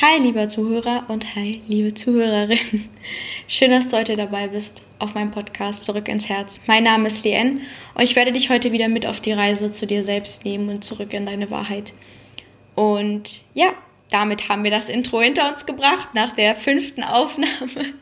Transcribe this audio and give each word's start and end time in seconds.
Hi, 0.00 0.16
lieber 0.20 0.46
Zuhörer 0.46 1.06
und 1.08 1.34
hi, 1.34 1.60
liebe 1.66 1.92
Zuhörerin. 1.92 2.88
Schön, 3.48 3.72
dass 3.72 3.88
du 3.88 3.96
heute 3.96 4.14
dabei 4.14 4.46
bist 4.46 4.82
auf 5.00 5.14
meinem 5.14 5.32
Podcast 5.32 5.82
Zurück 5.82 6.06
ins 6.06 6.28
Herz. 6.28 6.60
Mein 6.68 6.84
Name 6.84 7.08
ist 7.08 7.24
Lien 7.24 7.62
und 7.96 8.04
ich 8.04 8.14
werde 8.14 8.30
dich 8.30 8.48
heute 8.48 8.70
wieder 8.70 8.86
mit 8.86 9.06
auf 9.06 9.20
die 9.20 9.32
Reise 9.32 9.72
zu 9.72 9.88
dir 9.88 10.04
selbst 10.04 10.44
nehmen 10.44 10.68
und 10.68 10.84
zurück 10.84 11.12
in 11.12 11.26
deine 11.26 11.50
Wahrheit. 11.50 11.94
Und 12.76 13.40
ja, 13.54 13.72
damit 14.08 14.48
haben 14.48 14.62
wir 14.62 14.70
das 14.70 14.88
Intro 14.88 15.20
hinter 15.20 15.50
uns 15.50 15.66
gebracht 15.66 16.10
nach 16.14 16.32
der 16.32 16.54
fünften 16.54 17.02
Aufnahme. 17.02 17.94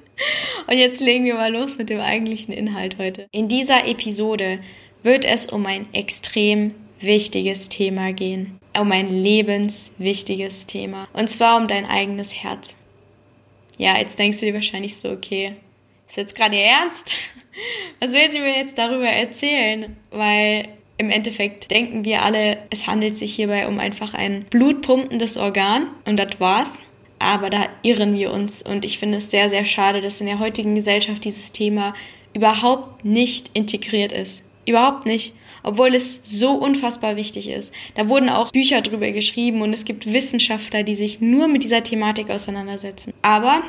Und 0.66 0.76
jetzt 0.76 1.00
legen 1.00 1.24
wir 1.24 1.36
mal 1.36 1.54
los 1.54 1.78
mit 1.78 1.88
dem 1.88 2.00
eigentlichen 2.00 2.52
Inhalt 2.52 2.98
heute. 2.98 3.26
In 3.30 3.48
dieser 3.48 3.88
Episode 3.88 4.58
wird 5.02 5.24
es 5.24 5.46
um 5.46 5.64
ein 5.64 5.88
extrem 5.94 6.74
wichtiges 7.00 7.68
Thema 7.68 8.12
gehen 8.12 8.58
um 8.80 8.92
ein 8.92 9.08
lebenswichtiges 9.08 10.66
Thema. 10.66 11.08
Und 11.12 11.28
zwar 11.28 11.56
um 11.56 11.68
dein 11.68 11.86
eigenes 11.86 12.34
Herz. 12.34 12.76
Ja, 13.78 13.98
jetzt 13.98 14.18
denkst 14.18 14.40
du 14.40 14.46
dir 14.46 14.54
wahrscheinlich 14.54 14.96
so, 14.96 15.10
okay, 15.10 15.54
ist 16.08 16.16
jetzt 16.16 16.36
gerade 16.36 16.56
ernst? 16.56 17.12
Was 18.00 18.12
will 18.12 18.30
sie 18.30 18.40
mir 18.40 18.56
jetzt 18.56 18.78
darüber 18.78 19.08
erzählen? 19.08 19.96
Weil 20.10 20.68
im 20.98 21.10
Endeffekt 21.10 21.70
denken 21.70 22.04
wir 22.04 22.22
alle, 22.22 22.58
es 22.70 22.86
handelt 22.86 23.16
sich 23.16 23.34
hierbei 23.34 23.66
um 23.66 23.78
einfach 23.80 24.14
ein 24.14 24.44
blutpumpendes 24.50 25.36
Organ 25.36 25.88
und 26.04 26.16
das 26.16 26.40
war's. 26.40 26.80
Aber 27.18 27.48
da 27.48 27.66
irren 27.82 28.14
wir 28.14 28.30
uns 28.32 28.62
und 28.62 28.84
ich 28.84 28.98
finde 28.98 29.18
es 29.18 29.30
sehr, 29.30 29.48
sehr 29.48 29.64
schade, 29.64 30.02
dass 30.02 30.20
in 30.20 30.26
der 30.26 30.38
heutigen 30.38 30.74
Gesellschaft 30.74 31.24
dieses 31.24 31.50
Thema 31.50 31.94
überhaupt 32.34 33.06
nicht 33.06 33.50
integriert 33.54 34.12
ist. 34.12 34.44
Überhaupt 34.66 35.06
nicht 35.06 35.32
obwohl 35.66 35.94
es 35.94 36.20
so 36.22 36.52
unfassbar 36.52 37.16
wichtig 37.16 37.50
ist. 37.50 37.74
Da 37.96 38.08
wurden 38.08 38.28
auch 38.28 38.52
Bücher 38.52 38.80
drüber 38.80 39.10
geschrieben 39.10 39.62
und 39.62 39.72
es 39.72 39.84
gibt 39.84 40.10
Wissenschaftler, 40.10 40.84
die 40.84 40.94
sich 40.94 41.20
nur 41.20 41.48
mit 41.48 41.64
dieser 41.64 41.82
Thematik 41.82 42.30
auseinandersetzen. 42.30 43.12
Aber 43.22 43.62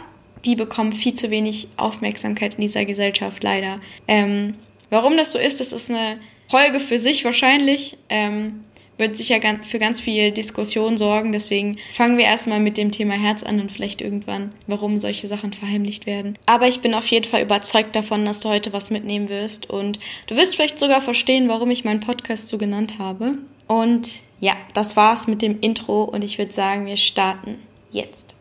die 0.45 0.55
bekommen 0.55 0.93
viel 0.93 1.15
zu 1.15 1.31
wenig 1.31 1.67
Aufmerksamkeit 1.75 2.53
in 2.53 2.61
dieser 2.61 2.85
Gesellschaft, 2.85 3.43
leider. 3.43 3.81
Ähm, 4.07 4.53
warum 4.91 5.17
das 5.17 5.31
so 5.31 5.39
ist, 5.39 5.59
das 5.59 5.73
ist 5.73 5.89
eine 5.89 6.19
Folge 6.47 6.79
für 6.79 6.99
sich 6.99 7.25
wahrscheinlich. 7.25 7.97
Ähm, 8.09 8.63
wird 8.97 9.15
sicher 9.15 9.39
für 9.63 9.79
ganz 9.79 9.99
viel 9.99 10.31
Diskussion 10.31 10.97
sorgen. 10.97 11.31
Deswegen 11.31 11.77
fangen 11.93 12.17
wir 12.17 12.25
erstmal 12.25 12.59
mit 12.59 12.77
dem 12.77 12.91
Thema 12.91 13.13
Herz 13.13 13.43
an 13.43 13.59
und 13.59 13.71
vielleicht 13.71 14.01
irgendwann, 14.01 14.53
warum 14.65 14.97
solche 14.97 15.27
Sachen 15.27 15.53
verheimlicht 15.53 16.05
werden. 16.05 16.37
Aber 16.45 16.67
ich 16.67 16.81
bin 16.81 16.93
auf 16.93 17.07
jeden 17.07 17.25
Fall 17.25 17.41
überzeugt 17.41 17.95
davon, 17.95 18.25
dass 18.25 18.39
du 18.39 18.49
heute 18.49 18.73
was 18.73 18.89
mitnehmen 18.89 19.29
wirst 19.29 19.69
und 19.69 19.99
du 20.27 20.35
wirst 20.35 20.55
vielleicht 20.55 20.79
sogar 20.79 21.01
verstehen, 21.01 21.47
warum 21.47 21.69
ich 21.71 21.85
meinen 21.85 21.99
Podcast 21.99 22.47
so 22.47 22.57
genannt 22.57 22.95
habe. 22.99 23.35
Und 23.67 24.21
ja, 24.39 24.53
das 24.73 24.95
war's 24.95 25.27
mit 25.27 25.41
dem 25.41 25.59
Intro 25.59 26.03
und 26.03 26.23
ich 26.23 26.37
würde 26.37 26.51
sagen, 26.51 26.85
wir 26.85 26.97
starten 26.97 27.57
jetzt. 27.91 28.35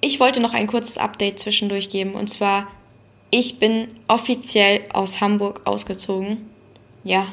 Ich 0.00 0.20
wollte 0.20 0.40
noch 0.40 0.54
ein 0.54 0.66
kurzes 0.66 0.96
Update 0.98 1.38
zwischendurch 1.38 1.90
geben 1.90 2.14
und 2.14 2.28
zwar, 2.28 2.68
ich 3.30 3.58
bin 3.58 3.88
offiziell 4.08 4.80
aus 4.92 5.20
Hamburg 5.20 5.66
ausgezogen. 5.66 6.48
Ja, 7.04 7.32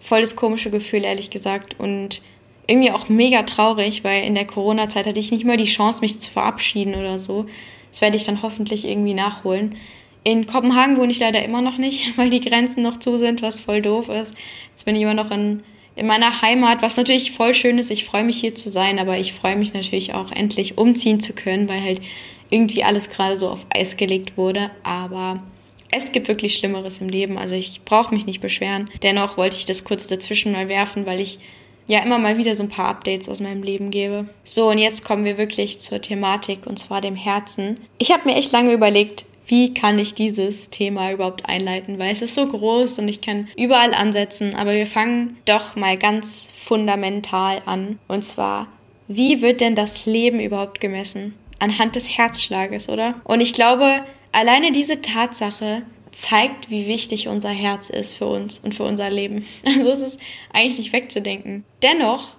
voll 0.00 0.20
das 0.20 0.36
komische 0.36 0.70
Gefühl, 0.70 1.04
ehrlich 1.04 1.30
gesagt. 1.30 1.78
Und 1.78 2.22
irgendwie 2.66 2.90
auch 2.90 3.08
mega 3.08 3.42
traurig, 3.42 4.04
weil 4.04 4.24
in 4.24 4.34
der 4.34 4.46
Corona-Zeit 4.46 5.06
hatte 5.06 5.20
ich 5.20 5.30
nicht 5.30 5.44
mal 5.44 5.56
die 5.56 5.64
Chance, 5.64 6.00
mich 6.00 6.18
zu 6.18 6.30
verabschieden 6.30 6.94
oder 6.94 7.18
so. 7.18 7.46
Das 7.90 8.00
werde 8.00 8.16
ich 8.16 8.24
dann 8.24 8.42
hoffentlich 8.42 8.86
irgendwie 8.86 9.14
nachholen. 9.14 9.76
In 10.24 10.46
Kopenhagen 10.46 10.98
wohne 10.98 11.12
ich 11.12 11.20
leider 11.20 11.44
immer 11.44 11.62
noch 11.62 11.78
nicht, 11.78 12.12
weil 12.18 12.30
die 12.30 12.40
Grenzen 12.40 12.82
noch 12.82 12.98
zu 12.98 13.18
sind, 13.18 13.42
was 13.42 13.60
voll 13.60 13.82
doof 13.82 14.08
ist. 14.08 14.34
Jetzt 14.70 14.84
bin 14.84 14.96
ich 14.96 15.02
immer 15.02 15.14
noch 15.14 15.30
in, 15.30 15.62
in 15.94 16.06
meiner 16.06 16.42
Heimat, 16.42 16.82
was 16.82 16.96
natürlich 16.96 17.32
voll 17.32 17.54
schön 17.54 17.78
ist. 17.78 17.90
Ich 17.90 18.04
freue 18.04 18.24
mich 18.24 18.40
hier 18.40 18.54
zu 18.54 18.68
sein, 18.68 18.98
aber 18.98 19.16
ich 19.18 19.32
freue 19.32 19.56
mich 19.56 19.72
natürlich 19.72 20.14
auch 20.14 20.32
endlich 20.32 20.78
umziehen 20.78 21.20
zu 21.20 21.32
können, 21.32 21.68
weil 21.68 21.80
halt 21.80 22.00
irgendwie 22.50 22.84
alles 22.84 23.10
gerade 23.10 23.36
so 23.36 23.48
auf 23.48 23.66
Eis 23.70 23.96
gelegt 23.96 24.36
wurde. 24.36 24.70
Aber 24.82 25.42
es 25.90 26.12
gibt 26.12 26.28
wirklich 26.28 26.54
Schlimmeres 26.54 27.00
im 27.00 27.08
Leben, 27.08 27.38
also 27.38 27.54
ich 27.54 27.82
brauche 27.84 28.14
mich 28.14 28.26
nicht 28.26 28.40
beschweren. 28.40 28.90
Dennoch 29.02 29.36
wollte 29.36 29.56
ich 29.56 29.66
das 29.66 29.84
kurz 29.84 30.06
dazwischen 30.06 30.52
mal 30.52 30.68
werfen, 30.68 31.06
weil 31.06 31.20
ich 31.20 31.38
ja 31.86 32.00
immer 32.00 32.18
mal 32.18 32.38
wieder 32.38 32.54
so 32.54 32.64
ein 32.64 32.68
paar 32.68 32.88
Updates 32.88 33.28
aus 33.28 33.40
meinem 33.40 33.62
Leben 33.62 33.90
gebe. 33.90 34.26
So, 34.44 34.70
und 34.70 34.78
jetzt 34.78 35.04
kommen 35.04 35.24
wir 35.24 35.38
wirklich 35.38 35.78
zur 35.78 36.00
Thematik 36.00 36.66
und 36.66 36.78
zwar 36.78 37.00
dem 37.00 37.16
Herzen. 37.16 37.78
Ich 37.98 38.12
habe 38.12 38.28
mir 38.28 38.36
echt 38.36 38.52
lange 38.52 38.72
überlegt, 38.72 39.24
wie 39.46 39.74
kann 39.74 39.98
ich 39.98 40.14
dieses 40.14 40.70
Thema 40.70 41.12
überhaupt 41.12 41.48
einleiten, 41.48 41.98
weil 41.98 42.10
es 42.10 42.22
ist 42.22 42.34
so 42.34 42.46
groß 42.46 42.98
und 42.98 43.08
ich 43.08 43.20
kann 43.20 43.48
überall 43.56 43.94
ansetzen, 43.94 44.54
aber 44.56 44.74
wir 44.74 44.86
fangen 44.88 45.36
doch 45.44 45.76
mal 45.76 45.96
ganz 45.96 46.48
fundamental 46.56 47.62
an. 47.64 48.00
Und 48.08 48.24
zwar, 48.24 48.66
wie 49.06 49.42
wird 49.42 49.60
denn 49.60 49.76
das 49.76 50.04
Leben 50.04 50.40
überhaupt 50.40 50.80
gemessen? 50.80 51.34
Anhand 51.60 51.94
des 51.94 52.18
Herzschlages, 52.18 52.88
oder? 52.88 53.14
Und 53.22 53.40
ich 53.40 53.52
glaube, 53.52 54.02
Alleine 54.36 54.70
diese 54.70 55.00
Tatsache 55.00 55.80
zeigt, 56.12 56.68
wie 56.68 56.86
wichtig 56.86 57.26
unser 57.26 57.48
Herz 57.48 57.88
ist 57.88 58.12
für 58.12 58.26
uns 58.26 58.58
und 58.58 58.74
für 58.74 58.82
unser 58.82 59.08
Leben. 59.08 59.46
Also 59.64 59.90
ist 59.90 60.02
es 60.02 60.18
eigentlich 60.52 60.76
nicht 60.76 60.92
wegzudenken. 60.92 61.64
Dennoch 61.82 62.36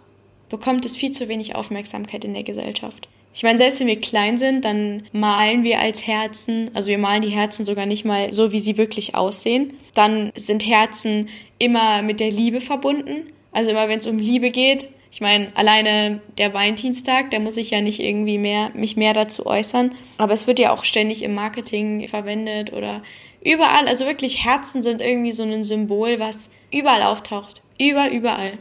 bekommt 0.47 0.85
es 0.85 0.95
viel 0.95 1.09
zu 1.09 1.27
wenig 1.27 1.55
Aufmerksamkeit 1.55 2.23
in 2.23 2.35
der 2.35 2.43
Gesellschaft. 2.43 3.09
Ich 3.33 3.41
meine, 3.41 3.57
selbst 3.57 3.79
wenn 3.79 3.87
wir 3.87 3.99
klein 3.99 4.37
sind, 4.37 4.63
dann 4.63 5.07
malen 5.11 5.63
wir 5.63 5.79
als 5.79 6.05
Herzen, 6.05 6.69
also 6.75 6.91
wir 6.91 6.99
malen 6.99 7.23
die 7.23 7.29
Herzen 7.29 7.65
sogar 7.65 7.87
nicht 7.87 8.05
mal 8.05 8.31
so, 8.31 8.51
wie 8.51 8.59
sie 8.59 8.77
wirklich 8.77 9.15
aussehen. 9.15 9.73
Dann 9.95 10.31
sind 10.35 10.67
Herzen 10.67 11.29
immer 11.57 12.03
mit 12.03 12.19
der 12.19 12.29
Liebe 12.29 12.61
verbunden. 12.61 13.33
Also 13.51 13.71
immer 13.71 13.89
wenn 13.89 13.97
es 13.97 14.05
um 14.05 14.19
Liebe 14.19 14.51
geht, 14.51 14.87
ich 15.11 15.21
meine, 15.21 15.51
alleine 15.55 16.21
der 16.37 16.53
Valentinstag, 16.53 17.31
da 17.31 17.39
muss 17.39 17.57
ich 17.57 17.71
ja 17.71 17.81
nicht 17.81 17.99
irgendwie 17.99 18.37
mehr, 18.37 18.71
mich 18.73 18.97
mehr 18.97 19.13
dazu 19.13 19.45
äußern. 19.45 19.95
Aber 20.17 20.33
es 20.33 20.47
wird 20.47 20.59
ja 20.59 20.73
auch 20.73 20.83
ständig 20.83 21.23
im 21.23 21.33
Marketing 21.33 22.07
verwendet 22.07 22.73
oder 22.73 23.01
überall. 23.43 23.87
Also 23.87 24.05
wirklich 24.05 24.43
Herzen 24.43 24.83
sind 24.83 25.01
irgendwie 25.01 25.31
so 25.31 25.43
ein 25.43 25.63
Symbol, 25.63 26.19
was 26.19 26.49
überall 26.71 27.03
auftaucht. 27.03 27.61
Über, 27.79 28.11
überall. 28.11 28.57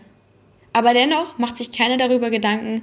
Aber 0.73 0.95
dennoch 0.95 1.39
macht 1.39 1.57
sich 1.57 1.73
keiner 1.73 1.97
darüber 1.97 2.31
Gedanken, 2.31 2.83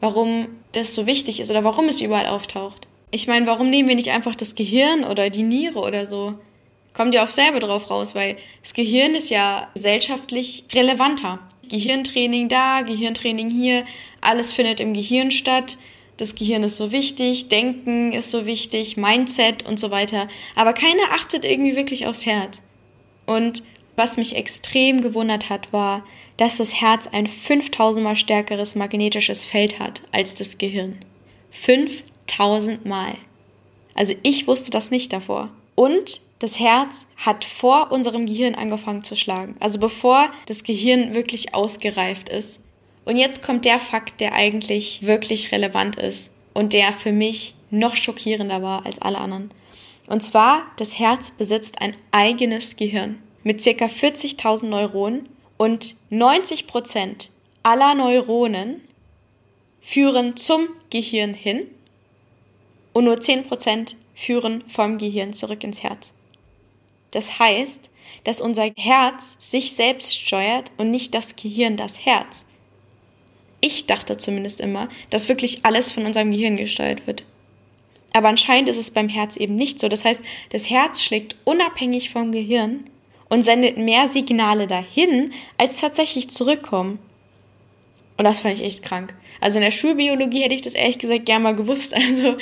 warum 0.00 0.48
das 0.72 0.94
so 0.94 1.06
wichtig 1.06 1.40
ist 1.40 1.50
oder 1.50 1.64
warum 1.64 1.88
es 1.88 2.00
überall 2.00 2.26
auftaucht. 2.26 2.86
Ich 3.10 3.26
meine, 3.26 3.46
warum 3.46 3.68
nehmen 3.68 3.88
wir 3.88 3.96
nicht 3.96 4.10
einfach 4.10 4.34
das 4.34 4.54
Gehirn 4.54 5.04
oder 5.04 5.28
die 5.28 5.42
Niere 5.42 5.80
oder 5.80 6.06
so? 6.06 6.34
Kommt 6.94 7.14
ihr 7.14 7.22
auf 7.22 7.30
selber 7.30 7.60
drauf 7.60 7.90
raus, 7.90 8.14
weil 8.14 8.36
das 8.62 8.74
Gehirn 8.74 9.14
ist 9.14 9.28
ja 9.28 9.68
gesellschaftlich 9.74 10.64
relevanter. 10.72 11.40
Gehirntraining 11.68 12.48
da, 12.48 12.82
Gehirntraining 12.82 13.50
hier, 13.50 13.84
alles 14.20 14.52
findet 14.52 14.80
im 14.80 14.94
Gehirn 14.94 15.30
statt. 15.30 15.78
Das 16.16 16.34
Gehirn 16.34 16.62
ist 16.64 16.76
so 16.76 16.92
wichtig, 16.92 17.48
Denken 17.48 18.12
ist 18.12 18.30
so 18.30 18.46
wichtig, 18.46 18.96
Mindset 18.96 19.64
und 19.64 19.78
so 19.78 19.90
weiter. 19.90 20.28
Aber 20.54 20.72
keiner 20.72 21.12
achtet 21.12 21.44
irgendwie 21.44 21.76
wirklich 21.76 22.06
aufs 22.06 22.26
Herz. 22.26 22.62
Und 23.26 23.62
was 23.96 24.16
mich 24.16 24.36
extrem 24.36 25.00
gewundert 25.00 25.50
hat, 25.50 25.72
war, 25.72 26.04
dass 26.36 26.56
das 26.56 26.80
Herz 26.80 27.08
ein 27.12 27.26
5000 27.26 28.04
mal 28.04 28.16
stärkeres 28.16 28.74
magnetisches 28.74 29.44
Feld 29.44 29.78
hat 29.78 30.02
als 30.12 30.34
das 30.34 30.58
Gehirn. 30.58 30.98
5000 31.50 32.86
mal. 32.86 33.14
Also 33.94 34.14
ich 34.22 34.46
wusste 34.46 34.70
das 34.70 34.90
nicht 34.90 35.12
davor. 35.12 35.50
Und 35.74 36.20
das 36.42 36.58
Herz 36.58 37.06
hat 37.16 37.44
vor 37.44 37.92
unserem 37.92 38.26
Gehirn 38.26 38.56
angefangen 38.56 39.04
zu 39.04 39.14
schlagen. 39.14 39.54
Also 39.60 39.78
bevor 39.78 40.28
das 40.46 40.64
Gehirn 40.64 41.14
wirklich 41.14 41.54
ausgereift 41.54 42.28
ist. 42.28 42.60
Und 43.04 43.16
jetzt 43.16 43.44
kommt 43.44 43.64
der 43.64 43.78
Fakt, 43.78 44.20
der 44.20 44.32
eigentlich 44.32 45.06
wirklich 45.06 45.52
relevant 45.52 45.96
ist 45.96 46.34
und 46.52 46.72
der 46.72 46.92
für 46.92 47.12
mich 47.12 47.54
noch 47.70 47.94
schockierender 47.94 48.60
war 48.60 48.84
als 48.84 49.00
alle 49.00 49.18
anderen. 49.18 49.52
Und 50.08 50.20
zwar, 50.20 50.64
das 50.78 50.98
Herz 50.98 51.30
besitzt 51.30 51.80
ein 51.80 51.96
eigenes 52.10 52.74
Gehirn 52.74 53.22
mit 53.44 53.62
ca. 53.62 53.84
40.000 53.86 54.66
Neuronen 54.66 55.28
und 55.58 55.94
90 56.10 56.66
Prozent 56.66 57.30
aller 57.62 57.94
Neuronen 57.94 58.80
führen 59.80 60.36
zum 60.36 60.66
Gehirn 60.90 61.34
hin 61.34 61.68
und 62.92 63.04
nur 63.04 63.20
10 63.20 63.44
Prozent 63.44 63.94
führen 64.16 64.64
vom 64.66 64.98
Gehirn 64.98 65.34
zurück 65.34 65.62
ins 65.62 65.84
Herz. 65.84 66.12
Das 67.12 67.38
heißt, 67.38 67.90
dass 68.24 68.40
unser 68.40 68.70
Herz 68.76 69.36
sich 69.38 69.72
selbst 69.72 70.14
steuert 70.14 70.70
und 70.76 70.90
nicht 70.90 71.14
das 71.14 71.36
Gehirn 71.36 71.76
das 71.76 72.04
Herz. 72.04 72.44
Ich 73.60 73.86
dachte 73.86 74.16
zumindest 74.16 74.60
immer, 74.60 74.88
dass 75.10 75.28
wirklich 75.28 75.64
alles 75.64 75.92
von 75.92 76.04
unserem 76.04 76.32
Gehirn 76.32 76.56
gesteuert 76.56 77.06
wird. 77.06 77.24
Aber 78.12 78.28
anscheinend 78.28 78.68
ist 78.68 78.78
es 78.78 78.90
beim 78.90 79.08
Herz 79.08 79.36
eben 79.36 79.54
nicht 79.54 79.80
so. 79.80 79.88
Das 79.88 80.04
heißt, 80.04 80.24
das 80.50 80.68
Herz 80.68 81.00
schlägt 81.00 81.36
unabhängig 81.44 82.10
vom 82.10 82.32
Gehirn 82.32 82.84
und 83.28 83.42
sendet 83.42 83.78
mehr 83.78 84.08
Signale 84.08 84.66
dahin, 84.66 85.32
als 85.56 85.76
tatsächlich 85.76 86.28
zurückkommen. 86.28 86.98
Und 88.18 88.24
das 88.24 88.40
fand 88.40 88.58
ich 88.58 88.64
echt 88.64 88.82
krank. 88.82 89.14
Also 89.40 89.58
in 89.58 89.64
der 89.64 89.70
Schulbiologie 89.70 90.42
hätte 90.42 90.54
ich 90.54 90.62
das 90.62 90.74
ehrlich 90.74 90.98
gesagt 90.98 91.24
gerne 91.24 91.42
mal 91.42 91.56
gewusst. 91.56 91.94
Also 91.96 92.36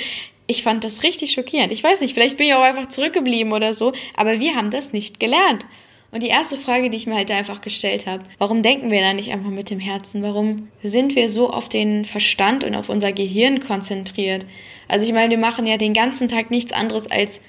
ich 0.51 0.63
fand 0.63 0.83
das 0.83 1.03
richtig 1.03 1.31
schockierend. 1.31 1.71
Ich 1.71 1.83
weiß 1.83 2.01
nicht, 2.01 2.13
vielleicht 2.13 2.37
bin 2.37 2.47
ich 2.47 2.53
auch 2.53 2.61
einfach 2.61 2.89
zurückgeblieben 2.89 3.53
oder 3.53 3.73
so, 3.73 3.93
aber 4.15 4.39
wir 4.39 4.55
haben 4.55 4.69
das 4.69 4.93
nicht 4.93 5.19
gelernt. 5.19 5.65
Und 6.11 6.23
die 6.23 6.27
erste 6.27 6.57
Frage, 6.57 6.89
die 6.89 6.97
ich 6.97 7.07
mir 7.07 7.15
halt 7.15 7.29
da 7.29 7.37
einfach 7.37 7.61
gestellt 7.61 8.05
habe, 8.05 8.23
warum 8.37 8.61
denken 8.61 8.91
wir 8.91 8.99
da 8.99 9.13
nicht 9.13 9.31
einfach 9.31 9.49
mit 9.49 9.69
dem 9.69 9.79
Herzen? 9.79 10.21
Warum 10.23 10.67
sind 10.83 11.15
wir 11.15 11.29
so 11.29 11.49
auf 11.51 11.69
den 11.69 12.03
Verstand 12.03 12.65
und 12.65 12.75
auf 12.75 12.89
unser 12.89 13.13
Gehirn 13.13 13.61
konzentriert? 13.61 14.45
Also 14.89 15.07
ich 15.07 15.13
meine, 15.13 15.29
wir 15.29 15.37
machen 15.37 15.65
ja 15.65 15.77
den 15.77 15.93
ganzen 15.93 16.27
Tag 16.27 16.51
nichts 16.51 16.73
anderes 16.73 17.09
als 17.09 17.41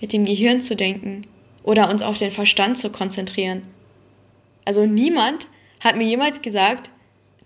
mit 0.00 0.12
dem 0.12 0.24
Gehirn 0.24 0.60
zu 0.60 0.74
denken 0.74 1.28
oder 1.62 1.88
uns 1.88 2.02
auf 2.02 2.18
den 2.18 2.32
Verstand 2.32 2.76
zu 2.76 2.90
konzentrieren. 2.90 3.62
Also 4.64 4.84
niemand 4.84 5.46
hat 5.78 5.96
mir 5.96 6.08
jemals 6.08 6.42
gesagt, 6.42 6.90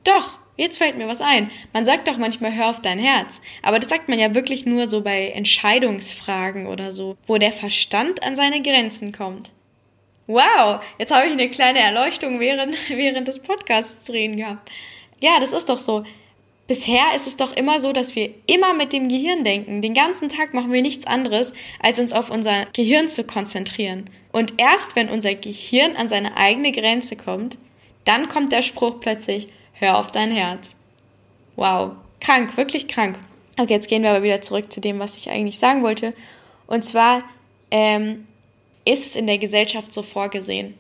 doch, 0.05 0.39
jetzt 0.57 0.79
fällt 0.79 0.97
mir 0.97 1.09
was 1.09 1.21
ein. 1.21 1.51
Man 1.73 1.85
sagt 1.85 2.09
doch 2.09 2.19
manchmal, 2.19 2.55
hör 2.55 2.71
auf 2.71 2.81
dein 2.81 2.99
Herz. 2.99 3.41
Aber 3.63 3.79
das 3.79 3.91
sagt 3.91 4.09
man 4.09 4.19
ja 4.19 4.35
wirklich 4.35 4.67
nur 4.67 4.89
so 4.89 5.03
bei 5.03 5.29
Entscheidungsfragen 5.29 6.67
oder 6.67 6.93
so, 6.93 7.17
wo 7.27 7.39
der 7.39 7.53
Verstand 7.53 8.23
an 8.23 8.37
seine 8.37 8.63
Grenzen 8.63 9.13
kommt. 9.13 9.51
Wow, 10.27 10.81
jetzt 10.99 11.13
habe 11.13 11.27
ich 11.27 11.33
eine 11.33 11.51
kleine 11.51 11.81
Erleuchtung 11.81 12.41
während, 12.41 12.77
während 12.89 13.29
des 13.29 13.43
Podcasts 13.43 14.09
reden 14.11 14.37
gehabt. 14.37 14.71
Ja, 15.21 15.41
das 15.41 15.53
ist 15.53 15.69
doch 15.69 15.79
so. 15.79 16.05
Bisher 16.69 17.15
ist 17.15 17.27
es 17.27 17.37
doch 17.37 17.55
immer 17.55 17.81
so, 17.81 17.93
dass 17.93 18.15
wir 18.15 18.33
immer 18.47 18.73
mit 18.73 18.93
dem 18.93 19.09
Gehirn 19.09 19.45
denken. 19.45 19.83
Den 19.83 19.95
ganzen 19.95 20.29
Tag 20.29 20.55
machen 20.55 20.73
wir 20.73 20.81
nichts 20.81 21.07
anderes, 21.07 21.53
als 21.81 21.99
uns 21.99 22.13
auf 22.13 22.31
unser 22.31 22.67
Gehirn 22.73 23.09
zu 23.09 23.25
konzentrieren. 23.25 24.09
Und 24.31 24.55
erst 24.59 24.97
wenn 24.97 25.09
unser 25.09 25.35
Gehirn 25.35 25.97
an 25.97 26.09
seine 26.09 26.37
eigene 26.37 26.73
Grenze 26.73 27.17
kommt, 27.17 27.59
dann 28.05 28.29
kommt 28.29 28.53
der 28.53 28.63
Spruch 28.63 29.01
plötzlich, 29.01 29.49
hör 29.73 29.99
auf 29.99 30.11
dein 30.11 30.31
Herz. 30.31 30.77
Wow, 31.57 31.93
krank, 32.21 32.57
wirklich 32.57 32.89
krank. 32.89 33.19
Okay, 33.59 33.75
jetzt 33.75 33.89
gehen 33.89 34.03
wir 34.03 34.11
aber 34.11 34.23
wieder 34.23 34.41
zurück 34.43 34.73
zu 34.73 34.81
dem, 34.81 34.99
was 34.99 35.17
ich 35.17 35.31
eigentlich 35.31 35.59
sagen 35.59 35.83
wollte. 35.83 36.15
Und 36.67 36.85
zwar, 36.85 37.23
ähm, 37.71 38.27
ist 38.85 39.07
es 39.07 39.17
in 39.17 39.27
der 39.27 39.39
Gesellschaft 39.39 39.93
so 39.93 40.03
vorgesehen. 40.03 40.75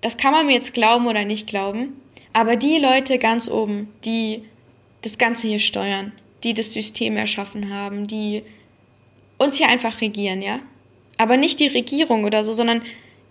Das 0.00 0.16
kann 0.16 0.32
man 0.32 0.46
mir 0.46 0.52
jetzt 0.52 0.74
glauben 0.74 1.06
oder 1.06 1.24
nicht 1.24 1.46
glauben, 1.46 2.00
aber 2.32 2.56
die 2.56 2.78
Leute 2.78 3.18
ganz 3.18 3.48
oben, 3.48 3.92
die 4.04 4.44
das 5.02 5.18
Ganze 5.18 5.48
hier 5.48 5.58
steuern, 5.58 6.12
die 6.42 6.54
das 6.54 6.72
System 6.72 7.16
erschaffen 7.16 7.72
haben, 7.72 8.06
die 8.06 8.42
uns 9.38 9.56
hier 9.56 9.68
einfach 9.68 10.00
regieren, 10.00 10.42
ja? 10.42 10.60
Aber 11.16 11.36
nicht 11.36 11.60
die 11.60 11.68
Regierung 11.68 12.24
oder 12.24 12.44
so, 12.44 12.52
sondern 12.52 12.82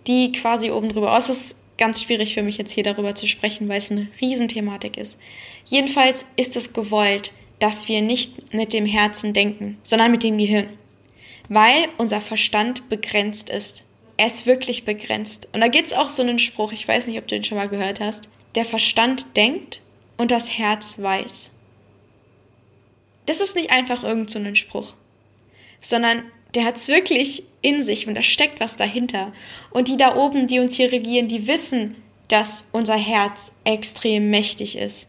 die 0.06 0.32
quasi 0.32 0.70
oben 0.70 0.88
drüber. 0.88 1.12
Oh, 1.14 1.18
es 1.18 1.28
ist 1.28 1.56
ganz 1.78 2.02
schwierig 2.02 2.34
für 2.34 2.42
mich 2.42 2.58
jetzt 2.58 2.72
hier 2.72 2.84
darüber 2.84 3.14
zu 3.14 3.26
sprechen, 3.26 3.68
weil 3.68 3.78
es 3.78 3.90
eine 3.90 4.08
Riesenthematik 4.20 4.96
ist. 4.96 5.20
Jedenfalls 5.64 6.26
ist 6.36 6.56
es 6.56 6.72
gewollt, 6.72 7.32
dass 7.58 7.88
wir 7.88 8.02
nicht 8.02 8.52
mit 8.52 8.72
dem 8.72 8.86
Herzen 8.86 9.32
denken, 9.32 9.78
sondern 9.82 10.10
mit 10.10 10.22
dem 10.22 10.38
Gehirn 10.38 10.68
weil 11.48 11.88
unser 11.98 12.20
Verstand 12.20 12.88
begrenzt 12.88 13.50
ist. 13.50 13.84
Er 14.16 14.26
ist 14.26 14.46
wirklich 14.46 14.84
begrenzt. 14.84 15.48
Und 15.52 15.60
da 15.60 15.68
gibt 15.68 15.88
es 15.88 15.92
auch 15.92 16.08
so 16.08 16.22
einen 16.22 16.38
Spruch, 16.38 16.72
ich 16.72 16.86
weiß 16.86 17.06
nicht, 17.06 17.18
ob 17.18 17.26
du 17.26 17.34
den 17.34 17.44
schon 17.44 17.58
mal 17.58 17.68
gehört 17.68 18.00
hast. 18.00 18.28
Der 18.54 18.64
Verstand 18.64 19.36
denkt 19.36 19.80
und 20.16 20.30
das 20.30 20.56
Herz 20.56 21.00
weiß. 21.00 21.50
Das 23.26 23.40
ist 23.40 23.56
nicht 23.56 23.70
einfach 23.70 24.04
irgend 24.04 24.30
so 24.30 24.38
ein 24.38 24.54
Spruch, 24.54 24.94
sondern 25.80 26.22
der 26.54 26.64
hat 26.64 26.76
es 26.76 26.88
wirklich 26.88 27.44
in 27.64 27.82
sich 27.82 28.06
und 28.06 28.14
da 28.14 28.22
steckt 28.22 28.60
was 28.60 28.76
dahinter. 28.76 29.32
Und 29.70 29.88
die 29.88 29.96
da 29.96 30.16
oben, 30.16 30.46
die 30.46 30.60
uns 30.60 30.74
hier 30.74 30.92
regieren, 30.92 31.28
die 31.28 31.46
wissen, 31.46 31.96
dass 32.28 32.68
unser 32.72 32.96
Herz 32.96 33.52
extrem 33.64 34.30
mächtig 34.30 34.78
ist. 34.78 35.08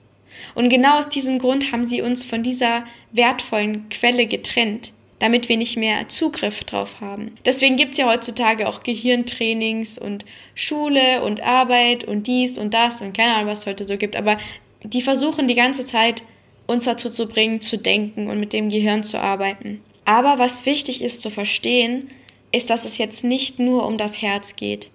Und 0.53 0.69
genau 0.69 0.97
aus 0.97 1.09
diesem 1.09 1.39
Grund 1.39 1.71
haben 1.71 1.87
sie 1.87 2.01
uns 2.01 2.23
von 2.23 2.43
dieser 2.43 2.83
wertvollen 3.11 3.89
Quelle 3.89 4.25
getrennt 4.25 4.91
damit 5.19 5.47
wir 5.49 5.57
nicht 5.57 5.77
mehr 5.77 6.07
Zugriff 6.09 6.63
drauf 6.63 6.99
haben. 6.99 7.31
Deswegen 7.45 7.77
gibt 7.77 7.93
es 7.93 7.97
ja 7.97 8.07
heutzutage 8.07 8.67
auch 8.67 8.83
Gehirntrainings 8.83 9.97
und 9.97 10.25
Schule 10.55 11.23
und 11.23 11.41
Arbeit 11.41 12.03
und 12.03 12.27
dies 12.27 12.57
und 12.57 12.73
das 12.73 13.01
und 13.01 13.15
keine 13.15 13.35
Ahnung, 13.35 13.47
was 13.47 13.61
es 13.61 13.65
heute 13.65 13.85
so 13.85 13.97
gibt. 13.97 14.15
Aber 14.15 14.37
die 14.83 15.01
versuchen 15.01 15.47
die 15.47 15.55
ganze 15.55 15.85
Zeit, 15.85 16.23
uns 16.67 16.83
dazu 16.83 17.09
zu 17.09 17.27
bringen, 17.27 17.61
zu 17.61 17.77
denken 17.77 18.27
und 18.27 18.39
mit 18.39 18.51
dem 18.51 18.69
Gehirn 18.69 19.03
zu 19.03 19.19
arbeiten. 19.19 19.81
Aber 20.03 20.37
was 20.37 20.65
wichtig 20.65 21.01
ist 21.01 21.21
zu 21.21 21.29
verstehen, 21.29 22.09
ist, 22.55 22.69
dass 22.69 22.85
es 22.85 22.97
jetzt 22.97 23.23
nicht 23.23 23.59
nur 23.59 23.85
um 23.85 23.97
das 23.97 24.21
Herz 24.21 24.55
geht 24.55 24.89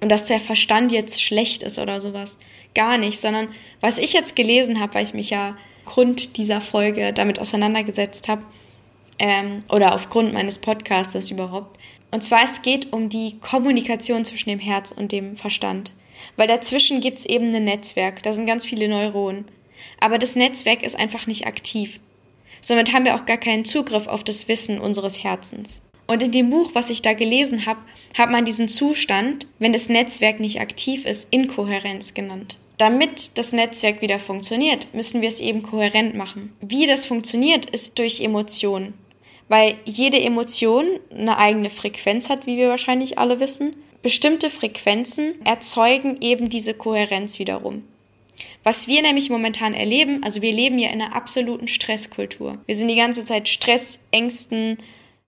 und 0.00 0.08
dass 0.08 0.26
der 0.26 0.40
Verstand 0.40 0.92
jetzt 0.92 1.22
schlecht 1.22 1.62
ist 1.62 1.78
oder 1.78 2.00
sowas. 2.00 2.38
Gar 2.74 2.98
nicht, 2.98 3.20
sondern 3.20 3.48
was 3.80 3.98
ich 3.98 4.12
jetzt 4.12 4.36
gelesen 4.36 4.80
habe, 4.80 4.94
weil 4.94 5.04
ich 5.04 5.14
mich 5.14 5.30
ja 5.30 5.56
Grund 5.86 6.36
dieser 6.36 6.60
Folge 6.60 7.12
damit 7.12 7.38
auseinandergesetzt 7.38 8.28
habe, 8.28 8.42
ähm, 9.18 9.64
oder 9.70 9.94
aufgrund 9.94 10.32
meines 10.32 10.58
Podcastes 10.58 11.30
überhaupt. 11.30 11.78
Und 12.10 12.22
zwar 12.22 12.44
es 12.44 12.62
geht 12.62 12.92
um 12.92 13.08
die 13.08 13.38
Kommunikation 13.40 14.24
zwischen 14.24 14.50
dem 14.50 14.58
Herz 14.58 14.92
und 14.92 15.12
dem 15.12 15.36
Verstand. 15.36 15.92
Weil 16.36 16.48
dazwischen 16.48 17.00
gibt 17.00 17.18
es 17.18 17.26
eben 17.26 17.54
ein 17.54 17.64
Netzwerk, 17.64 18.22
da 18.22 18.32
sind 18.32 18.46
ganz 18.46 18.64
viele 18.64 18.88
Neuronen. 18.88 19.44
Aber 20.00 20.18
das 20.18 20.36
Netzwerk 20.36 20.82
ist 20.82 20.96
einfach 20.96 21.26
nicht 21.26 21.46
aktiv. 21.46 22.00
Somit 22.60 22.92
haben 22.92 23.04
wir 23.04 23.14
auch 23.14 23.26
gar 23.26 23.36
keinen 23.36 23.64
Zugriff 23.64 24.06
auf 24.06 24.24
das 24.24 24.48
Wissen 24.48 24.80
unseres 24.80 25.22
Herzens. 25.22 25.82
Und 26.06 26.22
in 26.22 26.32
dem 26.32 26.50
Buch, 26.50 26.70
was 26.74 26.90
ich 26.90 27.02
da 27.02 27.14
gelesen 27.14 27.66
habe, 27.66 27.80
hat 28.16 28.30
man 28.30 28.44
diesen 28.44 28.68
Zustand, 28.68 29.46
wenn 29.58 29.72
das 29.72 29.88
Netzwerk 29.88 30.40
nicht 30.40 30.60
aktiv 30.60 31.04
ist, 31.04 31.28
Inkohärenz 31.32 32.14
genannt. 32.14 32.58
Damit 32.78 33.38
das 33.38 33.52
Netzwerk 33.52 34.02
wieder 34.02 34.20
funktioniert, 34.20 34.92
müssen 34.94 35.22
wir 35.22 35.28
es 35.28 35.40
eben 35.40 35.62
kohärent 35.62 36.14
machen. 36.14 36.54
Wie 36.60 36.86
das 36.86 37.06
funktioniert, 37.06 37.70
ist 37.70 37.98
durch 37.98 38.20
Emotionen 38.20 38.94
weil 39.48 39.76
jede 39.84 40.20
Emotion 40.20 40.86
eine 41.10 41.38
eigene 41.38 41.70
Frequenz 41.70 42.28
hat, 42.28 42.46
wie 42.46 42.56
wir 42.56 42.68
wahrscheinlich 42.68 43.18
alle 43.18 43.40
wissen. 43.40 43.76
Bestimmte 44.02 44.50
Frequenzen 44.50 45.34
erzeugen 45.44 46.18
eben 46.20 46.48
diese 46.48 46.74
Kohärenz 46.74 47.38
wiederum. 47.38 47.84
Was 48.64 48.86
wir 48.86 49.02
nämlich 49.02 49.30
momentan 49.30 49.72
erleben, 49.72 50.22
also 50.22 50.42
wir 50.42 50.52
leben 50.52 50.78
ja 50.78 50.90
in 50.90 51.00
einer 51.00 51.14
absoluten 51.14 51.68
Stresskultur. 51.68 52.58
Wir 52.66 52.76
sind 52.76 52.88
die 52.88 52.96
ganze 52.96 53.24
Zeit 53.24 53.48
Stress, 53.48 54.00
Ängsten, 54.10 54.78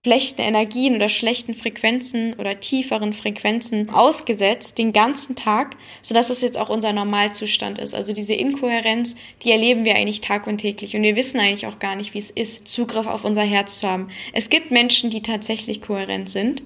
schlechten 0.05 0.41
Energien 0.41 0.95
oder 0.95 1.09
schlechten 1.09 1.53
Frequenzen 1.53 2.33
oder 2.35 2.61
tieferen 2.61 3.11
Frequenzen 3.11 3.89
ausgesetzt 3.89 4.77
den 4.77 4.93
ganzen 4.93 5.35
Tag, 5.35 5.75
sodass 6.01 6.29
es 6.29 6.39
jetzt 6.39 6.57
auch 6.57 6.69
unser 6.69 6.93
Normalzustand 6.93 7.79
ist. 7.79 7.93
Also 7.93 8.13
diese 8.13 8.33
Inkohärenz, 8.33 9.17
die 9.43 9.51
erleben 9.51 9.83
wir 9.83 9.95
eigentlich 9.95 10.21
tag 10.21 10.47
und 10.47 10.59
täglich 10.59 10.95
und 10.95 11.03
wir 11.03 11.17
wissen 11.17 11.41
eigentlich 11.41 11.67
auch 11.67 11.79
gar 11.79 11.97
nicht, 11.97 12.13
wie 12.13 12.19
es 12.19 12.29
ist, 12.29 12.65
Zugriff 12.65 13.07
auf 13.07 13.25
unser 13.25 13.41
Herz 13.41 13.79
zu 13.79 13.89
haben. 13.89 14.07
Es 14.31 14.49
gibt 14.49 14.71
Menschen, 14.71 15.09
die 15.09 15.21
tatsächlich 15.21 15.81
kohärent 15.81 16.29
sind. 16.29 16.63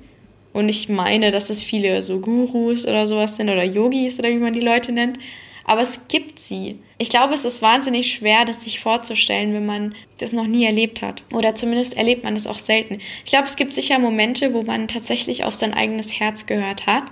Und 0.53 0.69
ich 0.69 0.87
meine, 0.87 1.31
dass 1.31 1.49
es 1.49 1.63
viele 1.63 2.03
so 2.03 2.19
Gurus 2.19 2.85
oder 2.85 3.07
sowas 3.07 3.37
sind 3.37 3.49
oder 3.49 3.63
Yogis 3.63 4.19
oder 4.19 4.29
wie 4.29 4.37
man 4.37 4.53
die 4.53 4.59
Leute 4.59 4.91
nennt. 4.91 5.17
Aber 5.65 5.81
es 5.81 6.07
gibt 6.07 6.39
sie. 6.39 6.79
Ich 6.97 7.09
glaube, 7.09 7.33
es 7.33 7.45
ist 7.45 7.61
wahnsinnig 7.61 8.11
schwer, 8.11 8.45
das 8.45 8.61
sich 8.63 8.79
vorzustellen, 8.79 9.53
wenn 9.53 9.65
man 9.65 9.95
das 10.17 10.33
noch 10.33 10.47
nie 10.47 10.65
erlebt 10.65 11.01
hat. 11.01 11.23
Oder 11.31 11.55
zumindest 11.55 11.95
erlebt 11.97 12.23
man 12.23 12.35
das 12.35 12.47
auch 12.47 12.59
selten. 12.59 12.99
Ich 13.23 13.31
glaube, 13.31 13.45
es 13.45 13.55
gibt 13.55 13.73
sicher 13.73 13.99
Momente, 13.99 14.53
wo 14.53 14.63
man 14.63 14.87
tatsächlich 14.87 15.43
auf 15.45 15.55
sein 15.55 15.73
eigenes 15.73 16.19
Herz 16.19 16.45
gehört 16.45 16.85
hat. 16.85 17.03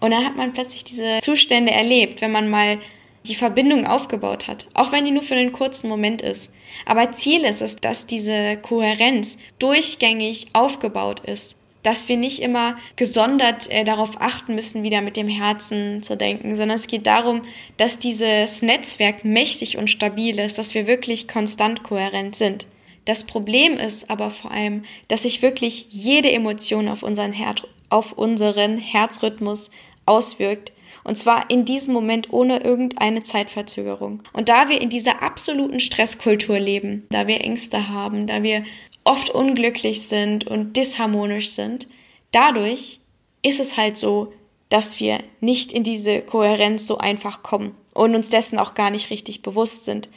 Und 0.00 0.10
dann 0.10 0.24
hat 0.24 0.36
man 0.36 0.52
plötzlich 0.52 0.84
diese 0.84 1.18
Zustände 1.18 1.72
erlebt, 1.72 2.20
wenn 2.20 2.32
man 2.32 2.50
mal 2.50 2.78
die 3.26 3.34
Verbindung 3.34 3.86
aufgebaut 3.86 4.46
hat. 4.46 4.68
Auch 4.74 4.92
wenn 4.92 5.04
die 5.04 5.10
nur 5.10 5.22
für 5.22 5.34
einen 5.34 5.52
kurzen 5.52 5.88
Moment 5.88 6.22
ist. 6.22 6.52
Aber 6.84 7.12
Ziel 7.12 7.44
ist 7.44 7.62
es, 7.62 7.76
dass 7.76 8.06
diese 8.06 8.56
Kohärenz 8.56 9.38
durchgängig 9.58 10.48
aufgebaut 10.52 11.20
ist 11.20 11.56
dass 11.86 12.08
wir 12.08 12.16
nicht 12.16 12.42
immer 12.42 12.76
gesondert 12.96 13.70
äh, 13.70 13.84
darauf 13.84 14.20
achten 14.20 14.56
müssen, 14.56 14.82
wieder 14.82 15.02
mit 15.02 15.16
dem 15.16 15.28
Herzen 15.28 16.02
zu 16.02 16.16
denken, 16.16 16.56
sondern 16.56 16.76
es 16.76 16.88
geht 16.88 17.06
darum, 17.06 17.42
dass 17.76 18.00
dieses 18.00 18.60
Netzwerk 18.60 19.24
mächtig 19.24 19.78
und 19.78 19.88
stabil 19.88 20.36
ist, 20.40 20.58
dass 20.58 20.74
wir 20.74 20.88
wirklich 20.88 21.28
konstant 21.28 21.84
kohärent 21.84 22.34
sind. 22.34 22.66
Das 23.04 23.22
Problem 23.22 23.78
ist 23.78 24.10
aber 24.10 24.32
vor 24.32 24.50
allem, 24.50 24.82
dass 25.06 25.22
sich 25.22 25.42
wirklich 25.42 25.86
jede 25.90 26.32
Emotion 26.32 26.88
auf 26.88 27.04
unseren, 27.04 27.32
Her 27.32 27.54
auf 27.88 28.12
unseren 28.12 28.78
Herzrhythmus 28.78 29.70
auswirkt 30.06 30.72
und 31.04 31.16
zwar 31.16 31.48
in 31.50 31.64
diesem 31.64 31.94
Moment 31.94 32.32
ohne 32.32 32.64
irgendeine 32.64 33.22
Zeitverzögerung. 33.22 34.24
Und 34.32 34.48
da 34.48 34.68
wir 34.68 34.80
in 34.80 34.90
dieser 34.90 35.22
absoluten 35.22 35.78
Stresskultur 35.78 36.58
leben, 36.58 37.06
da 37.10 37.28
wir 37.28 37.42
Ängste 37.42 37.88
haben, 37.88 38.26
da 38.26 38.42
wir 38.42 38.64
oft 39.06 39.30
unglücklich 39.30 40.06
sind 40.08 40.46
und 40.46 40.76
disharmonisch 40.76 41.50
sind, 41.50 41.86
dadurch 42.32 43.00
ist 43.42 43.60
es 43.60 43.76
halt 43.76 43.96
so, 43.96 44.32
dass 44.68 44.98
wir 44.98 45.20
nicht 45.40 45.72
in 45.72 45.84
diese 45.84 46.22
Kohärenz 46.22 46.86
so 46.86 46.98
einfach 46.98 47.42
kommen 47.42 47.74
und 47.94 48.16
uns 48.16 48.30
dessen 48.30 48.58
auch 48.58 48.74
gar 48.74 48.90
nicht 48.90 49.10
richtig 49.10 49.42
bewusst 49.42 49.84
sind. 49.84 50.08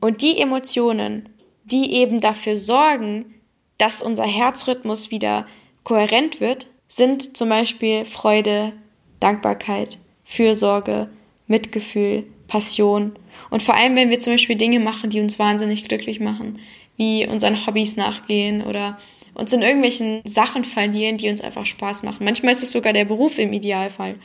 Und 0.00 0.22
die 0.22 0.40
Emotionen, 0.40 1.28
die 1.64 1.92
eben 1.94 2.20
dafür 2.20 2.56
sorgen, 2.56 3.34
dass 3.76 4.02
unser 4.02 4.24
Herzrhythmus 4.24 5.10
wieder 5.10 5.46
kohärent 5.84 6.40
wird, 6.40 6.66
sind 6.88 7.36
zum 7.36 7.50
Beispiel 7.50 8.06
Freude, 8.06 8.72
Dankbarkeit, 9.20 9.98
Fürsorge, 10.24 11.10
Mitgefühl, 11.46 12.24
Passion 12.46 13.12
und 13.50 13.62
vor 13.62 13.74
allem, 13.74 13.94
wenn 13.94 14.08
wir 14.08 14.18
zum 14.20 14.32
Beispiel 14.32 14.56
Dinge 14.56 14.80
machen, 14.80 15.10
die 15.10 15.20
uns 15.20 15.38
wahnsinnig 15.38 15.86
glücklich 15.86 16.18
machen, 16.18 16.58
wie 16.98 17.26
unseren 17.26 17.66
Hobbys 17.66 17.96
nachgehen 17.96 18.62
oder 18.62 18.98
uns 19.34 19.52
in 19.52 19.62
irgendwelchen 19.62 20.20
Sachen 20.24 20.64
verlieren, 20.64 21.16
die 21.16 21.30
uns 21.30 21.40
einfach 21.40 21.64
Spaß 21.64 22.02
machen. 22.02 22.24
Manchmal 22.24 22.52
ist 22.52 22.62
es 22.62 22.72
sogar 22.72 22.92
der 22.92 23.06
Beruf 23.06 23.38
im 23.38 23.52
Idealfall. 23.54 24.16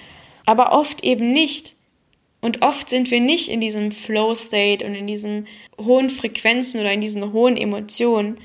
aber 0.46 0.74
oft 0.74 1.06
eben 1.06 1.32
nicht. 1.32 1.74
Und 2.42 2.62
oft 2.62 2.90
sind 2.90 3.10
wir 3.10 3.22
nicht 3.22 3.48
in 3.48 3.62
diesem 3.62 3.92
Flow-State 3.92 4.86
und 4.86 4.96
in 4.96 5.08
diesen 5.08 5.48
hohen 5.80 6.10
Frequenzen 6.10 6.82
oder 6.82 6.92
in 6.92 7.00
diesen 7.00 7.32
hohen 7.32 7.56
Emotionen. 7.56 8.38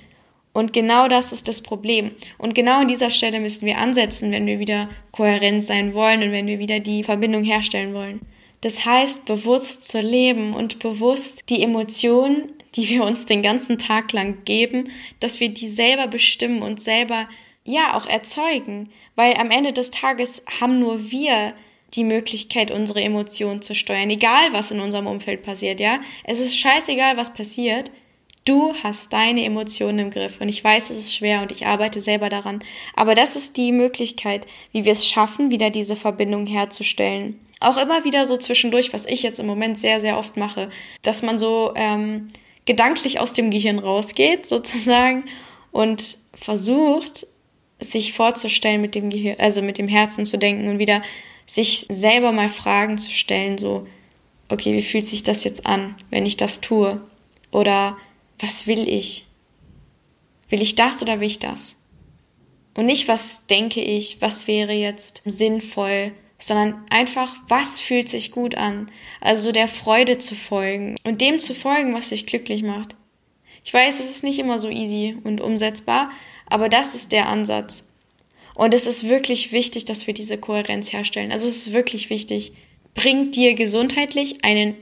Und 0.53 0.73
genau 0.73 1.09
das 1.09 1.33
ist 1.33 1.49
das 1.49 1.61
Problem. 1.61 2.13
Und 2.37 2.55
genau 2.55 2.81
an 2.83 2.87
dieser 2.89 3.11
Stelle 3.11 3.41
müssen 3.41 3.67
wir 3.67 3.79
ansetzen, 3.79 4.31
wenn 4.31 4.47
wir 4.47 4.61
wieder 4.61 4.89
kohärent 5.11 5.65
sein 5.65 5.95
wollen 5.95 6.23
und 6.23 6.31
wenn 6.31 6.47
wir 6.47 6.61
wieder 6.61 6.79
die 6.79 7.03
Verbindung 7.03 7.43
herstellen 7.43 7.93
wollen. 7.93 8.21
Das 8.61 8.85
heißt, 8.85 9.27
bewusst 9.27 9.89
zu 9.89 10.01
leben 10.01 10.55
und 10.55 10.79
bewusst 10.79 11.49
die 11.49 11.63
Emotionen, 11.63 12.53
die 12.75 12.89
wir 12.89 13.05
uns 13.05 13.27
den 13.27 13.43
ganzen 13.43 13.79
Tag 13.79 14.13
lang 14.13 14.45
geben, 14.45 14.91
dass 15.21 15.41
wir 15.41 15.49
die 15.49 15.69
selber 15.69 16.07
bestimmen 16.07 16.63
und 16.63 16.81
selber 16.81 17.29
ja 17.65 17.95
auch 17.95 18.07
erzeugen. 18.07 18.91
Weil 19.17 19.35
am 19.35 19.51
Ende 19.51 19.73
des 19.73 19.91
Tages 19.91 20.45
haben 20.61 20.79
nur 20.79 21.11
wir 21.11 21.55
die 21.95 22.05
Möglichkeit, 22.05 22.71
unsere 22.71 23.01
Emotionen 23.01 23.63
zu 23.63 23.75
steuern. 23.75 24.11
Egal, 24.11 24.53
was 24.53 24.71
in 24.71 24.81
unserem 24.81 25.07
Umfeld 25.07 25.43
passiert, 25.43 25.81
ja. 25.81 26.01
Es 26.25 26.39
ist 26.39 26.57
scheißegal, 26.57 27.17
was 27.17 27.35
passiert. 27.35 27.91
Du 28.45 28.75
hast 28.83 29.13
deine 29.13 29.45
Emotionen 29.45 29.99
im 29.99 30.11
Griff. 30.11 30.41
Und 30.41 30.49
ich 30.49 30.63
weiß, 30.63 30.91
es 30.91 30.99
ist 30.99 31.15
schwer 31.15 31.43
und 31.43 31.53
ich 31.53 31.67
arbeite 31.67 32.01
selber 32.01 32.29
daran. 32.29 32.63
Aber 32.95 33.15
das 33.15 33.37
ist 33.37 33.57
die 33.57 33.73
Möglichkeit, 33.73 34.47
wie 34.73 34.85
wir 34.85 34.93
es 34.93 35.07
schaffen, 35.07 35.51
wieder 35.51 35.71
diese 35.71 35.97
Verbindung 35.97 36.47
herzustellen. 36.47 37.39
Auch 37.61 37.77
immer 37.77 38.05
wieder 38.05 38.25
so 38.25 38.37
zwischendurch, 38.37 38.93
was 38.93 39.05
ich 39.05 39.23
jetzt 39.23 39.41
im 39.41 39.47
Moment 39.47 39.79
sehr, 39.79 40.01
sehr 40.01 40.17
oft 40.19 40.37
mache, 40.37 40.71
dass 41.03 41.23
man 41.23 41.39
so 41.39 41.73
ähm, 41.75 42.29
gedanklich 42.69 43.19
aus 43.19 43.33
dem 43.33 43.51
Gehirn 43.51 43.79
rausgeht, 43.79 44.47
sozusagen, 44.47 45.25
und 45.73 46.19
versucht, 46.35 47.27
sich 47.81 48.13
vorzustellen, 48.13 48.81
mit 48.83 48.95
dem 48.95 49.09
Gehirn, 49.09 49.37
also 49.39 49.63
mit 49.63 49.79
dem 49.79 49.89
Herzen 49.89 50.27
zu 50.27 50.37
denken 50.37 50.69
und 50.69 50.79
wieder 50.79 51.03
sich 51.47 51.87
selber 51.89 52.31
mal 52.31 52.51
Fragen 52.51 52.99
zu 52.99 53.11
stellen, 53.11 53.57
so, 53.57 53.87
okay, 54.51 54.75
wie 54.75 54.83
fühlt 54.83 55.07
sich 55.07 55.23
das 55.23 55.45
jetzt 55.45 55.65
an, 55.67 55.95
wenn 56.11 56.27
ich 56.27 56.37
das 56.37 56.61
tue? 56.61 57.01
Oder 57.51 57.97
was 58.39 58.67
will 58.67 58.87
ich? 58.87 59.25
Will 60.51 60.61
ich 60.61 60.75
das 60.75 61.03
oder 61.03 61.21
will 61.21 61.27
ich 61.27 61.39
das? 61.39 61.77
Und 62.75 62.85
nicht, 62.85 63.09
was 63.09 63.47
denke 63.47 63.81
ich, 63.81 64.21
was 64.21 64.47
wäre 64.47 64.73
jetzt 64.75 65.23
sinnvoll, 65.25 66.13
sondern 66.39 66.85
einfach, 66.91 67.37
was 67.49 67.81
fühlt 67.81 68.09
sich 68.09 68.31
gut 68.31 68.55
an? 68.55 68.91
Also 69.21 69.53
der 69.53 69.69
Freude 69.69 70.19
zu 70.19 70.35
folgen 70.35 70.97
und 71.05 71.21
dem 71.21 71.39
zu 71.39 71.55
folgen, 71.55 71.95
was 71.95 72.11
dich 72.11 72.27
glücklich 72.27 72.63
macht. 72.63 72.95
Ich 73.65 73.75
weiß, 73.75 74.01
es 74.01 74.11
ist 74.11 74.25
nicht 74.25 74.39
immer 74.39 74.59
so 74.59 74.71
easy 74.71 75.17
und 75.25 75.41
umsetzbar, 75.41 76.11
aber 76.47 76.69
das 76.69 76.95
ist 76.95 77.13
der 77.13 77.29
Ansatz. 77.29 77.85
Und 78.55 78.75
es 78.75 78.87
ist 78.87 79.09
wirklich 79.09 79.53
wichtig, 79.53 79.85
dass 79.85 80.07
wir 80.07 80.15
diese 80.15 80.39
Kohärenz 80.39 80.93
herstellen. 80.93 81.33
Also 81.33 81.47
es 81.47 81.59
ist 81.59 81.73
wirklich 81.73 82.11
wichtig. 82.11 82.53
Bringt 82.95 83.37
dir 83.37 83.55
gesundheitlich 83.55 84.45
einen 84.45 84.75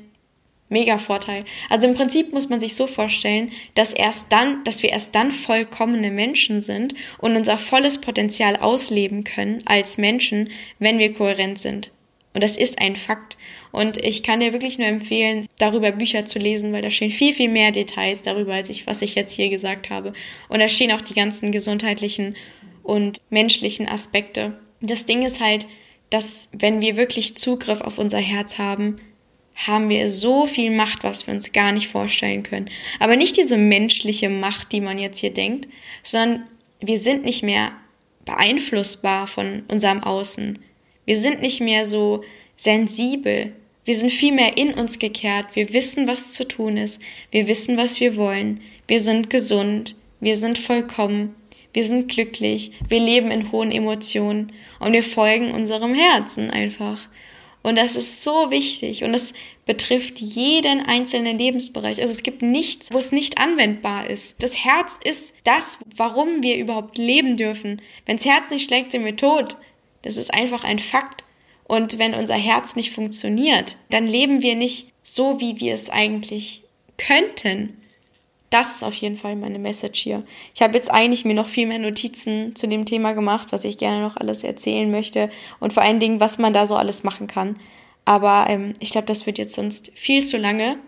mega 0.69 0.99
Vorteil. 0.99 1.45
Also 1.71 1.87
im 1.87 1.95
Prinzip 1.95 2.33
muss 2.33 2.49
man 2.49 2.61
sich 2.61 2.75
so 2.75 2.87
vorstellen, 2.87 3.53
dass 3.75 3.93
erst 3.93 4.33
dann, 4.33 4.65
dass 4.65 4.83
wir 4.83 4.91
erst 4.91 5.15
dann 5.15 5.33
vollkommene 5.33 6.11
Menschen 6.11 6.61
sind 6.61 6.95
und 7.19 7.37
unser 7.37 7.59
volles 7.59 8.01
Potenzial 8.01 8.57
ausleben 8.57 9.25
können 9.25 9.63
als 9.65 9.99
Menschen, 9.99 10.51
wenn 10.79 10.99
wir 10.99 11.13
kohärent 11.13 11.59
sind. 11.59 11.93
Und 12.35 12.43
das 12.43 12.59
ist 12.59 12.83
ein 12.83 12.97
Fakt. 12.97 13.39
Und 13.73 13.97
ich 14.05 14.23
kann 14.23 14.41
dir 14.41 14.53
wirklich 14.53 14.79
nur 14.79 14.87
empfehlen, 14.87 15.49
darüber 15.59 15.91
Bücher 15.91 16.27
zu 16.27 16.39
lesen, 16.39 16.73
weil 16.73 16.83
da 16.83 16.91
stehen 16.91 17.11
viel, 17.11 17.33
viel 17.33 17.49
mehr 17.49 17.73
Details 17.73 18.21
darüber, 18.21 18.53
als 18.53 18.69
ich, 18.69 18.87
was 18.87 19.01
ich 19.01 19.15
jetzt 19.15 19.33
hier 19.33 19.49
gesagt 19.49 19.89
habe. 19.89 20.13
Und 20.49 20.59
da 20.59 20.69
stehen 20.69 20.93
auch 20.93 21.01
die 21.01 21.15
ganzen 21.15 21.51
gesundheitlichen 21.51 22.37
und 22.83 23.23
menschlichen 23.31 23.89
Aspekte. 23.89 24.59
Das 24.83 25.07
Ding 25.07 25.25
ist 25.25 25.41
halt, 25.41 25.67
dass 26.11 26.51
wenn 26.53 26.83
wir 26.83 26.97
wirklich 26.97 27.37
Zugriff 27.37 27.81
auf 27.81 27.99
unser 27.99 28.19
Herz 28.19 28.59
haben, 28.59 28.97
haben 29.57 29.89
wir 29.89 30.11
so 30.11 30.47
viel 30.47 30.71
Macht, 30.71 31.03
was 31.03 31.27
wir 31.27 31.35
uns 31.35 31.53
gar 31.53 31.73
nicht 31.73 31.89
vorstellen 31.89 32.43
können. 32.43 32.71
Aber 33.01 33.17
nicht 33.17 33.37
diese 33.37 33.57
menschliche 33.57 34.29
Macht, 34.29 34.73
die 34.73 34.81
man 34.81 34.99
jetzt 34.99 35.19
hier 35.19 35.33
denkt, 35.33 35.69
sondern 36.03 36.45
wir 36.81 36.99
sind 36.99 37.25
nicht 37.25 37.43
mehr 37.43 37.73
beeinflussbar 38.25 39.27
von 39.27 39.63
unserem 39.69 40.03
Außen. 40.03 40.59
Wir 41.07 41.17
sind 41.17 41.41
nicht 41.41 41.61
mehr 41.61 41.87
so 41.87 42.23
sensibel. 42.57 43.53
Wir 43.85 43.97
sind 43.97 44.13
viel 44.13 44.33
mehr 44.33 44.57
in 44.57 44.75
uns 44.75 44.99
gekehrt. 44.99 45.47
Wir 45.55 45.73
wissen, 45.73 46.07
was 46.07 46.33
zu 46.33 46.47
tun 46.47 46.77
ist. 46.77 47.01
Wir 47.31 47.49
wissen, 47.49 47.77
was 47.77 48.01
wir 48.01 48.17
wollen. 48.17 48.61
Wir 48.87 49.01
sind 49.01 49.31
gesund. 49.31 49.97
Wir 50.21 50.37
sind 50.37 50.59
vollkommen 50.59 51.35
wir 51.77 51.85
sind 51.85 52.09
glücklich, 52.09 52.73
wir 52.89 53.01
leben 53.01 53.31
in 53.31 53.53
hohen 53.53 53.71
Emotionen 53.71 54.51
und 54.81 54.95
wir 54.95 55.03
folgen 55.03 55.51
unserem 55.51 55.95
Herzen 55.95 56.51
einfach. 56.51 57.07
Und 57.67 57.75
das 57.75 57.97
ist 57.97 58.23
so 58.23 58.53
wichtig 58.53 59.03
und 59.03 59.13
das 59.13 59.35
betrifft 59.65 60.21
jeden 60.21 60.87
einzelnen 60.87 61.37
Lebensbereich. 61.37 62.01
Also 62.01 62.13
es 62.13 62.23
gibt 62.23 62.41
nichts, 62.41 62.93
wo 62.93 62.99
es 62.99 63.11
nicht 63.11 63.39
anwendbar 63.39 64.09
ist. 64.09 64.41
Das 64.41 64.57
Herz 64.65 65.01
ist 65.03 65.35
das, 65.43 65.81
warum 65.97 66.45
wir 66.45 66.59
überhaupt 66.59 66.97
leben 66.97 67.37
dürfen. 67.37 67.83
Wenns 68.05 68.25
Herz 68.25 68.51
nicht 68.51 68.69
schlägt, 68.69 68.93
sind 68.93 69.05
wir 69.05 69.17
tot. 69.17 69.57
Das 70.03 70.17
ist 70.17 70.33
einfach 70.33 70.63
ein 70.63 70.79
Fakt. 70.79 71.25
Und 71.65 71.99
wenn 71.99 72.15
unser 72.15 72.37
Herz 72.37 72.77
nicht 72.77 72.93
funktioniert, 72.93 73.75
dann 73.91 74.07
leben 74.07 74.43
wir 74.43 74.55
nicht 74.55 74.93
so, 75.03 75.41
wie 75.41 75.59
wir 75.59 75.75
es 75.75 75.91
eigentlich 75.91 76.63
könnten 76.99 77.83
das 78.51 78.77
ist 78.77 78.85
auf 78.85 78.95
jeden 78.95 79.17
Fall 79.17 79.37
meine 79.37 79.59
Message 79.59 80.01
hier. 80.01 80.23
Ich 80.55 80.63
habe 80.63 80.75
jetzt 80.75 80.91
eigentlich 80.91 81.25
mir 81.25 81.35
noch 81.35 81.49
viel 81.49 81.67
mehr 81.67 81.79
Notizen 81.79 82.55
zu 82.55 82.69
dem 82.69 82.85
Thema 82.85 83.13
gemacht, 83.13 83.49
was 83.51 83.65
ich 83.65 83.79
gerne 83.79 84.03
noch 84.03 84.17
alles 84.17 84.45
erzählen 84.45 84.91
möchte 84.91 85.31
und 85.59 85.73
vor 85.73 85.83
allen 85.83 85.99
Dingen, 85.99 86.21
was 86.21 86.39
man 86.39 86.53
da 86.53 86.67
so 86.67 86.77
alles 86.77 87.03
machen 87.03 87.27
kann. 87.27 87.57
Aber 88.05 88.47
ähm, 88.49 88.75
ich 88.79 88.91
glaube, 88.91 89.09
das 89.09 89.27
wird 89.27 89.39
jetzt 89.39 89.55
sonst 89.55 89.91
viel 89.95 90.25
zu 90.25 90.37
lange. 90.37 90.79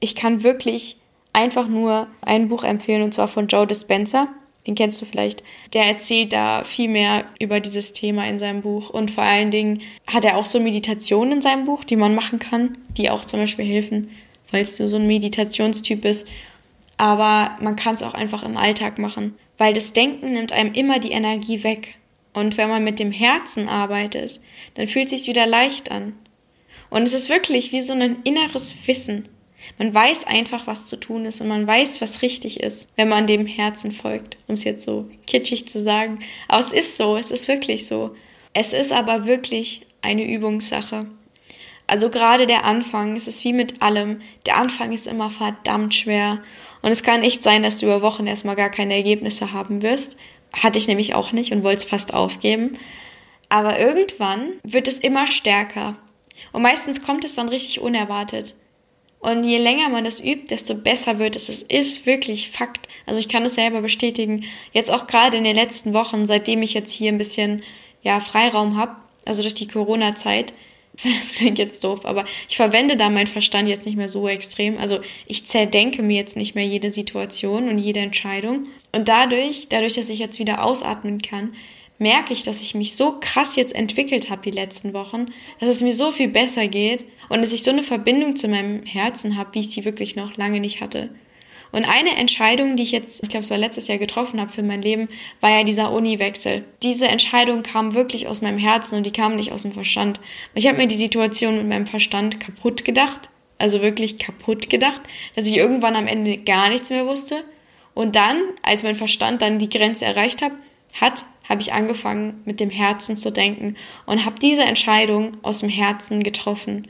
Ich 0.00 0.14
kann 0.14 0.42
wirklich 0.42 0.96
einfach 1.32 1.68
nur 1.68 2.06
ein 2.22 2.48
Buch 2.48 2.64
empfehlen 2.64 3.02
und 3.02 3.12
zwar 3.12 3.28
von 3.28 3.48
Joe 3.48 3.66
Dispenza. 3.66 4.28
Den 4.66 4.74
kennst 4.74 5.02
du 5.02 5.04
vielleicht. 5.04 5.42
Der 5.74 5.84
erzählt 5.84 6.32
da 6.32 6.64
viel 6.64 6.88
mehr 6.88 7.26
über 7.38 7.60
dieses 7.60 7.92
Thema 7.92 8.26
in 8.26 8.38
seinem 8.38 8.62
Buch 8.62 8.88
und 8.88 9.10
vor 9.10 9.24
allen 9.24 9.50
Dingen 9.50 9.82
hat 10.06 10.24
er 10.24 10.38
auch 10.38 10.46
so 10.46 10.58
Meditationen 10.58 11.34
in 11.34 11.42
seinem 11.42 11.66
Buch, 11.66 11.84
die 11.84 11.96
man 11.96 12.14
machen 12.14 12.38
kann, 12.38 12.78
die 12.96 13.10
auch 13.10 13.26
zum 13.26 13.40
Beispiel 13.40 13.66
helfen, 13.66 14.10
falls 14.46 14.78
du 14.78 14.88
so 14.88 14.96
ein 14.96 15.06
Meditationstyp 15.06 16.00
bist 16.00 16.28
aber 16.96 17.56
man 17.60 17.76
kann 17.76 17.94
es 17.94 18.02
auch 18.02 18.14
einfach 18.14 18.42
im 18.42 18.56
Alltag 18.56 18.98
machen, 18.98 19.34
weil 19.58 19.72
das 19.72 19.92
Denken 19.92 20.32
nimmt 20.32 20.52
einem 20.52 20.72
immer 20.72 20.98
die 20.98 21.12
Energie 21.12 21.64
weg. 21.64 21.94
Und 22.32 22.56
wenn 22.56 22.68
man 22.68 22.82
mit 22.82 22.98
dem 22.98 23.12
Herzen 23.12 23.68
arbeitet, 23.68 24.40
dann 24.74 24.88
fühlt 24.88 25.12
es 25.12 25.22
sich 25.22 25.28
wieder 25.28 25.46
leicht 25.46 25.90
an. 25.90 26.14
Und 26.90 27.02
es 27.02 27.14
ist 27.14 27.28
wirklich 27.28 27.72
wie 27.72 27.82
so 27.82 27.92
ein 27.92 28.18
inneres 28.24 28.76
Wissen. 28.86 29.28
Man 29.78 29.94
weiß 29.94 30.26
einfach, 30.26 30.66
was 30.66 30.86
zu 30.86 30.96
tun 30.96 31.24
ist 31.24 31.40
und 31.40 31.48
man 31.48 31.66
weiß, 31.66 32.00
was 32.00 32.22
richtig 32.22 32.60
ist, 32.60 32.88
wenn 32.96 33.08
man 33.08 33.26
dem 33.26 33.46
Herzen 33.46 33.92
folgt, 33.92 34.36
um 34.46 34.54
es 34.54 34.64
jetzt 34.64 34.84
so 34.84 35.08
kitschig 35.26 35.68
zu 35.68 35.80
sagen. 35.80 36.20
Aber 36.48 36.64
es 36.64 36.72
ist 36.72 36.96
so, 36.96 37.16
es 37.16 37.30
ist 37.30 37.48
wirklich 37.48 37.86
so. 37.86 38.14
Es 38.52 38.72
ist 38.72 38.92
aber 38.92 39.26
wirklich 39.26 39.86
eine 40.02 40.24
Übungssache. 40.24 41.06
Also 41.94 42.10
gerade 42.10 42.48
der 42.48 42.64
Anfang, 42.64 43.14
es 43.14 43.28
ist 43.28 43.44
wie 43.44 43.52
mit 43.52 43.80
allem. 43.80 44.20
Der 44.46 44.56
Anfang 44.56 44.92
ist 44.92 45.06
immer 45.06 45.30
verdammt 45.30 45.94
schwer. 45.94 46.42
Und 46.82 46.90
es 46.90 47.04
kann 47.04 47.22
echt 47.22 47.44
sein, 47.44 47.62
dass 47.62 47.78
du 47.78 47.86
über 47.86 48.02
Wochen 48.02 48.26
erstmal 48.26 48.56
gar 48.56 48.68
keine 48.68 48.94
Ergebnisse 48.94 49.52
haben 49.52 49.80
wirst. 49.80 50.18
Hatte 50.52 50.76
ich 50.80 50.88
nämlich 50.88 51.14
auch 51.14 51.30
nicht 51.30 51.52
und 51.52 51.62
wollte 51.62 51.76
es 51.76 51.84
fast 51.84 52.12
aufgeben. 52.12 52.78
Aber 53.48 53.78
irgendwann 53.78 54.54
wird 54.64 54.88
es 54.88 54.98
immer 54.98 55.28
stärker. 55.28 55.94
Und 56.52 56.62
meistens 56.62 57.00
kommt 57.06 57.24
es 57.24 57.36
dann 57.36 57.48
richtig 57.48 57.80
unerwartet. 57.80 58.56
Und 59.20 59.44
je 59.44 59.58
länger 59.58 59.88
man 59.88 60.02
das 60.02 60.18
übt, 60.18 60.48
desto 60.50 60.74
besser 60.74 61.20
wird 61.20 61.36
es. 61.36 61.48
Es 61.48 61.62
ist 61.62 62.06
wirklich 62.06 62.50
Fakt. 62.50 62.88
Also 63.06 63.20
ich 63.20 63.28
kann 63.28 63.44
es 63.44 63.54
selber 63.54 63.82
bestätigen. 63.82 64.42
Jetzt 64.72 64.90
auch 64.90 65.06
gerade 65.06 65.36
in 65.36 65.44
den 65.44 65.54
letzten 65.54 65.92
Wochen, 65.92 66.26
seitdem 66.26 66.60
ich 66.62 66.74
jetzt 66.74 66.90
hier 66.90 67.12
ein 67.12 67.18
bisschen 67.18 67.62
ja, 68.02 68.18
Freiraum 68.18 68.76
habe, 68.76 68.96
also 69.26 69.42
durch 69.42 69.54
die 69.54 69.68
Corona-Zeit, 69.68 70.54
das 71.02 71.36
klingt 71.36 71.58
jetzt 71.58 71.82
doof, 71.82 72.04
aber 72.04 72.24
ich 72.48 72.56
verwende 72.56 72.96
da 72.96 73.10
meinen 73.10 73.26
Verstand 73.26 73.68
jetzt 73.68 73.86
nicht 73.86 73.96
mehr 73.96 74.08
so 74.08 74.28
extrem. 74.28 74.78
Also 74.78 75.00
ich 75.26 75.46
zerdenke 75.46 76.02
mir 76.02 76.16
jetzt 76.16 76.36
nicht 76.36 76.54
mehr 76.54 76.64
jede 76.64 76.92
Situation 76.92 77.68
und 77.68 77.78
jede 77.78 78.00
Entscheidung. 78.00 78.68
Und 78.92 79.08
dadurch, 79.08 79.68
dadurch, 79.68 79.94
dass 79.94 80.08
ich 80.08 80.18
jetzt 80.18 80.38
wieder 80.38 80.64
ausatmen 80.64 81.20
kann, 81.20 81.54
merke 81.98 82.32
ich, 82.32 82.42
dass 82.42 82.60
ich 82.60 82.74
mich 82.74 82.96
so 82.96 83.18
krass 83.20 83.56
jetzt 83.56 83.74
entwickelt 83.74 84.30
habe 84.30 84.42
die 84.42 84.56
letzten 84.56 84.92
Wochen, 84.92 85.26
dass 85.60 85.68
es 85.68 85.80
mir 85.80 85.92
so 85.92 86.12
viel 86.12 86.28
besser 86.28 86.68
geht 86.68 87.04
und 87.28 87.40
dass 87.40 87.52
ich 87.52 87.62
so 87.62 87.70
eine 87.70 87.82
Verbindung 87.82 88.36
zu 88.36 88.48
meinem 88.48 88.84
Herzen 88.84 89.36
habe, 89.36 89.54
wie 89.54 89.60
ich 89.60 89.70
sie 89.70 89.84
wirklich 89.84 90.16
noch 90.16 90.36
lange 90.36 90.60
nicht 90.60 90.80
hatte. 90.80 91.10
Und 91.74 91.86
eine 91.86 92.14
Entscheidung, 92.14 92.76
die 92.76 92.84
ich 92.84 92.92
jetzt, 92.92 93.20
ich 93.24 93.28
glaube, 93.28 93.42
es 93.42 93.50
war 93.50 93.58
letztes 93.58 93.88
Jahr 93.88 93.98
getroffen 93.98 94.40
habe 94.40 94.52
für 94.52 94.62
mein 94.62 94.80
Leben, 94.80 95.08
war 95.40 95.50
ja 95.50 95.64
dieser 95.64 95.90
Uni-Wechsel. 95.90 96.62
Diese 96.84 97.08
Entscheidung 97.08 97.64
kam 97.64 97.94
wirklich 97.94 98.28
aus 98.28 98.42
meinem 98.42 98.58
Herzen 98.58 98.96
und 98.96 99.04
die 99.04 99.10
kam 99.10 99.34
nicht 99.34 99.50
aus 99.50 99.62
dem 99.62 99.72
Verstand. 99.72 100.20
Ich 100.54 100.68
habe 100.68 100.76
mir 100.76 100.86
die 100.86 100.94
Situation 100.94 101.56
mit 101.56 101.66
meinem 101.66 101.86
Verstand 101.86 102.38
kaputt 102.38 102.84
gedacht, 102.84 103.28
also 103.58 103.82
wirklich 103.82 104.20
kaputt 104.20 104.70
gedacht, 104.70 105.02
dass 105.34 105.48
ich 105.48 105.56
irgendwann 105.56 105.96
am 105.96 106.06
Ende 106.06 106.36
gar 106.36 106.68
nichts 106.68 106.90
mehr 106.90 107.08
wusste. 107.08 107.42
Und 107.92 108.14
dann, 108.14 108.40
als 108.62 108.84
mein 108.84 108.94
Verstand 108.94 109.42
dann 109.42 109.58
die 109.58 109.68
Grenze 109.68 110.04
erreicht 110.04 110.42
hat, 110.42 110.52
hat, 111.00 111.24
habe 111.48 111.60
ich 111.60 111.72
angefangen, 111.72 112.40
mit 112.44 112.60
dem 112.60 112.70
Herzen 112.70 113.16
zu 113.16 113.32
denken 113.32 113.74
und 114.06 114.24
habe 114.24 114.38
diese 114.38 114.62
Entscheidung 114.62 115.32
aus 115.42 115.58
dem 115.58 115.70
Herzen 115.70 116.22
getroffen. 116.22 116.86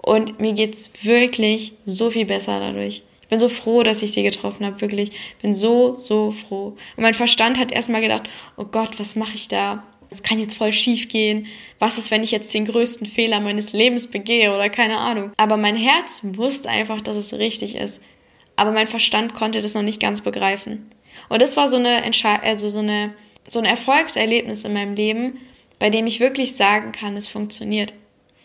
Und 0.00 0.38
mir 0.38 0.52
geht 0.52 0.74
es 0.74 1.04
wirklich 1.04 1.72
so 1.86 2.12
viel 2.12 2.24
besser 2.24 2.60
dadurch. 2.60 3.02
Ich 3.28 3.30
bin 3.30 3.40
so 3.40 3.50
froh, 3.50 3.82
dass 3.82 4.00
ich 4.00 4.12
sie 4.12 4.22
getroffen 4.22 4.64
habe, 4.64 4.80
wirklich. 4.80 5.10
Ich 5.10 5.42
bin 5.42 5.52
so, 5.52 5.96
so 5.98 6.32
froh. 6.32 6.78
Und 6.96 7.02
mein 7.02 7.12
Verstand 7.12 7.58
hat 7.58 7.70
erstmal 7.70 8.00
gedacht, 8.00 8.22
oh 8.56 8.64
Gott, 8.64 8.98
was 8.98 9.16
mache 9.16 9.34
ich 9.34 9.48
da? 9.48 9.82
Es 10.08 10.22
kann 10.22 10.38
jetzt 10.38 10.54
voll 10.54 10.72
schief 10.72 11.08
gehen. 11.08 11.46
Was 11.78 11.98
ist, 11.98 12.10
wenn 12.10 12.22
ich 12.22 12.30
jetzt 12.30 12.54
den 12.54 12.64
größten 12.64 13.06
Fehler 13.06 13.40
meines 13.40 13.74
Lebens 13.74 14.06
begehe 14.06 14.54
oder 14.54 14.70
keine 14.70 14.96
Ahnung? 14.96 15.32
Aber 15.36 15.58
mein 15.58 15.76
Herz 15.76 16.20
wusste 16.22 16.70
einfach, 16.70 17.02
dass 17.02 17.18
es 17.18 17.34
richtig 17.34 17.76
ist. 17.76 18.00
Aber 18.56 18.72
mein 18.72 18.88
Verstand 18.88 19.34
konnte 19.34 19.60
das 19.60 19.74
noch 19.74 19.82
nicht 19.82 20.00
ganz 20.00 20.22
begreifen. 20.22 20.90
Und 21.28 21.42
das 21.42 21.58
war 21.58 21.68
so 21.68 21.76
eine 21.76 22.02
Entscheidung, 22.02 22.46
also 22.46 22.70
so 22.70 22.78
eine 22.78 23.12
so 23.50 23.58
ein 23.58 23.64
Erfolgserlebnis 23.64 24.64
in 24.64 24.74
meinem 24.74 24.94
Leben, 24.94 25.38
bei 25.78 25.90
dem 25.90 26.06
ich 26.06 26.20
wirklich 26.20 26.56
sagen 26.56 26.92
kann, 26.92 27.16
es 27.16 27.28
funktioniert. 27.28 27.94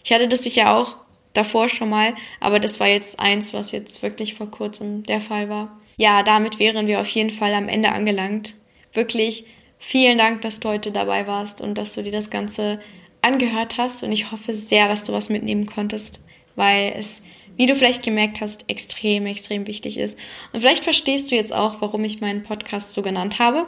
Ich 0.03 0.11
hatte 0.11 0.27
das 0.27 0.43
sicher 0.43 0.75
auch 0.75 0.97
davor 1.33 1.69
schon 1.69 1.89
mal, 1.89 2.15
aber 2.39 2.59
das 2.59 2.79
war 2.79 2.87
jetzt 2.87 3.19
eins, 3.19 3.53
was 3.53 3.71
jetzt 3.71 4.01
wirklich 4.01 4.35
vor 4.35 4.49
kurzem 4.49 5.03
der 5.03 5.21
Fall 5.21 5.49
war. 5.49 5.79
Ja, 5.97 6.23
damit 6.23 6.59
wären 6.59 6.87
wir 6.87 7.01
auf 7.01 7.07
jeden 7.07 7.31
Fall 7.31 7.53
am 7.53 7.69
Ende 7.69 7.91
angelangt. 7.91 8.55
Wirklich 8.93 9.45
vielen 9.77 10.17
Dank, 10.17 10.41
dass 10.41 10.59
du 10.59 10.69
heute 10.69 10.91
dabei 10.91 11.27
warst 11.27 11.61
und 11.61 11.77
dass 11.77 11.93
du 11.93 12.03
dir 12.03 12.11
das 12.11 12.29
Ganze 12.29 12.79
angehört 13.21 13.77
hast 13.77 14.03
und 14.03 14.11
ich 14.11 14.31
hoffe 14.31 14.53
sehr, 14.53 14.87
dass 14.87 15.03
du 15.03 15.13
was 15.13 15.29
mitnehmen 15.29 15.65
konntest, 15.65 16.25
weil 16.55 16.93
es, 16.97 17.23
wie 17.55 17.67
du 17.67 17.75
vielleicht 17.75 18.03
gemerkt 18.03 18.41
hast, 18.41 18.69
extrem, 18.69 19.25
extrem 19.25 19.67
wichtig 19.67 19.97
ist. 19.97 20.17
Und 20.51 20.61
vielleicht 20.61 20.83
verstehst 20.83 21.31
du 21.31 21.35
jetzt 21.35 21.53
auch, 21.53 21.81
warum 21.81 22.03
ich 22.03 22.21
meinen 22.21 22.43
Podcast 22.43 22.93
so 22.93 23.01
genannt 23.01 23.39
habe 23.39 23.67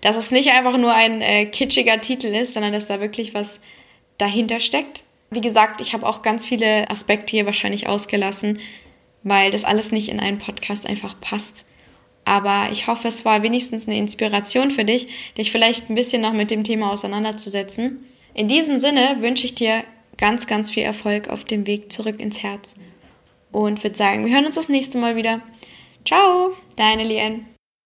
dass 0.00 0.16
es 0.16 0.30
nicht 0.30 0.50
einfach 0.50 0.76
nur 0.76 0.94
ein 0.94 1.20
äh, 1.22 1.46
kitschiger 1.46 2.00
Titel 2.00 2.28
ist, 2.28 2.54
sondern 2.54 2.72
dass 2.72 2.88
da 2.88 3.00
wirklich 3.00 3.34
was 3.34 3.60
dahinter 4.18 4.60
steckt. 4.60 5.00
Wie 5.30 5.40
gesagt, 5.40 5.80
ich 5.80 5.92
habe 5.92 6.06
auch 6.06 6.22
ganz 6.22 6.44
viele 6.44 6.90
Aspekte 6.90 7.32
hier 7.32 7.46
wahrscheinlich 7.46 7.86
ausgelassen, 7.86 8.58
weil 9.22 9.50
das 9.50 9.64
alles 9.64 9.92
nicht 9.92 10.08
in 10.08 10.20
einen 10.20 10.38
Podcast 10.38 10.86
einfach 10.86 11.20
passt. 11.20 11.64
Aber 12.24 12.68
ich 12.72 12.86
hoffe, 12.86 13.08
es 13.08 13.24
war 13.24 13.42
wenigstens 13.42 13.86
eine 13.86 13.98
Inspiration 13.98 14.70
für 14.70 14.84
dich, 14.84 15.08
dich 15.36 15.50
vielleicht 15.50 15.88
ein 15.88 15.94
bisschen 15.94 16.22
noch 16.22 16.32
mit 16.32 16.50
dem 16.50 16.64
Thema 16.64 16.90
auseinanderzusetzen. 16.90 18.04
In 18.34 18.48
diesem 18.48 18.78
Sinne 18.78 19.16
wünsche 19.20 19.44
ich 19.46 19.54
dir 19.54 19.84
ganz, 20.16 20.46
ganz 20.46 20.70
viel 20.70 20.82
Erfolg 20.82 21.28
auf 21.28 21.44
dem 21.44 21.66
Weg 21.66 21.92
zurück 21.92 22.20
ins 22.20 22.42
Herz. 22.42 22.76
Und 23.52 23.82
würde 23.82 23.96
sagen, 23.96 24.24
wir 24.24 24.32
hören 24.32 24.46
uns 24.46 24.54
das 24.54 24.68
nächste 24.68 24.98
Mal 24.98 25.16
wieder. 25.16 25.40
Ciao, 26.04 26.52
deine 26.76 27.04
Lien. 27.04 27.46